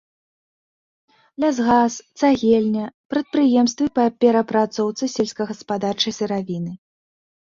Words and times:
Лясгас, 1.43 1.97
цагельня, 2.21 2.85
прадпрыемствы 3.13 3.87
па 3.99 4.05
перапрацоўцы 4.25 5.03
сельскагаспадарчай 5.17 6.13
сыравіны. 6.21 6.73